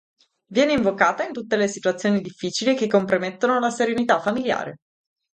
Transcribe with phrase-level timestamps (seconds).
[0.47, 4.77] Viene invocata in tutte le situazioni difficili che compromettono la serenità familiare.